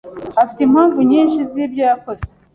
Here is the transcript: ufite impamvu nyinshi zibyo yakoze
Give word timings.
ufite 0.43 0.61
impamvu 0.63 0.99
nyinshi 1.11 1.39
zibyo 1.51 1.81
yakoze 1.89 2.27